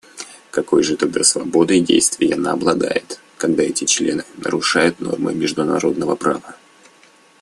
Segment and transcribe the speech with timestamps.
[0.49, 6.55] Какой же тогда свободой действий она обладает, когда эти члены нарушают нормы международного права?